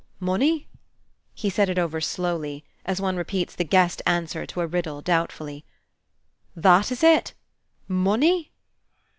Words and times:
"Money?" 0.19 0.67
He 1.35 1.47
said 1.51 1.69
it 1.69 1.77
over 1.77 2.01
slowly, 2.01 2.65
as 2.87 2.99
one 2.99 3.17
repeats 3.17 3.53
the 3.55 3.63
guessed 3.63 4.01
answer 4.07 4.47
to 4.47 4.61
a 4.61 4.65
riddle, 4.65 4.99
doubtfully. 5.03 5.63
"That 6.55 6.91
is 6.91 7.03
it? 7.03 7.35
Money?" 7.87 8.51